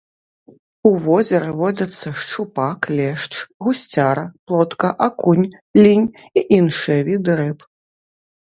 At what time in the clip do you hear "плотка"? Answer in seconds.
4.47-4.89